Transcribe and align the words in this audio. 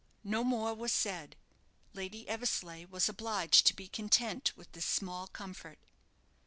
No 0.23 0.43
more 0.43 0.73
was 0.73 0.91
said. 0.91 1.35
Lady 1.93 2.27
Eversleigh 2.27 2.85
was 2.87 3.07
obliged 3.07 3.67
to 3.67 3.75
be 3.75 3.87
content 3.87 4.51
with 4.57 4.71
this 4.71 4.87
small 4.87 5.27
comfort. 5.27 5.77